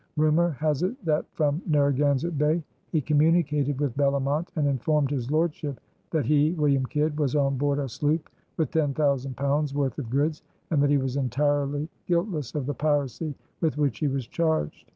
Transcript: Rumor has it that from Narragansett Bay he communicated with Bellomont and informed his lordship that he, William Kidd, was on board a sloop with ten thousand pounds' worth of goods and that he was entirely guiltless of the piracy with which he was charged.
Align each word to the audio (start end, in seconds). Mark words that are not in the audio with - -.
Rumor 0.17 0.49
has 0.59 0.81
it 0.81 0.97
that 1.05 1.27
from 1.33 1.61
Narragansett 1.67 2.35
Bay 2.35 2.63
he 2.91 3.01
communicated 3.01 3.79
with 3.79 3.95
Bellomont 3.95 4.49
and 4.55 4.67
informed 4.67 5.11
his 5.11 5.29
lordship 5.29 5.79
that 6.09 6.25
he, 6.25 6.53
William 6.53 6.87
Kidd, 6.87 7.19
was 7.19 7.35
on 7.35 7.55
board 7.59 7.77
a 7.77 7.87
sloop 7.87 8.27
with 8.57 8.71
ten 8.71 8.95
thousand 8.95 9.37
pounds' 9.37 9.75
worth 9.75 9.99
of 9.99 10.09
goods 10.09 10.41
and 10.71 10.81
that 10.81 10.89
he 10.89 10.97
was 10.97 11.17
entirely 11.17 11.87
guiltless 12.07 12.55
of 12.55 12.65
the 12.65 12.73
piracy 12.73 13.35
with 13.59 13.77
which 13.77 13.99
he 13.99 14.07
was 14.07 14.25
charged. 14.25 14.89